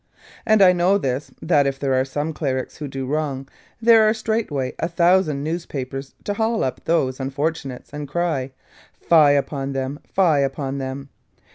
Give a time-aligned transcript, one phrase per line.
[0.47, 3.47] And I know this, that if there are some Clerics who do wrong,
[3.79, 8.49] there are straightway a thousand newspapers to haul up those unfortunates, and cry,
[8.99, 11.09] 'Fie upon them, fie upon them!'